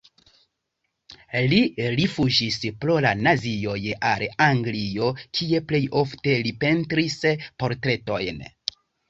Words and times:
Li 1.51 1.59
rifuĝis 1.99 2.57
pro 2.85 2.95
la 3.07 3.11
nazioj 3.27 3.77
al 4.13 4.25
Anglio, 4.47 5.11
kie 5.41 5.61
plej 5.69 5.83
ofte 6.03 6.35
li 6.49 6.57
pentris 6.65 7.21
portretojn. 7.63 8.43